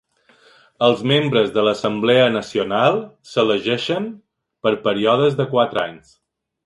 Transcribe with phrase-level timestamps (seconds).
[0.87, 2.97] Els membres de l'Assemblea Nacional
[3.33, 4.09] s'elegeixen
[4.67, 6.11] per períodes de quatre anys.